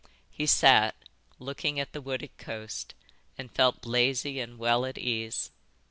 He 0.31 0.47
sat, 0.47 0.95
looking 1.37 1.79
at 1.79 1.93
the 1.93 2.01
wooded 2.01 2.35
coast, 2.39 2.95
and 3.37 3.51
felt 3.53 3.85
lazy 3.85 4.39
and 4.39 4.57
well 4.57 4.83
at 4.83 4.97
ease. 4.97 5.51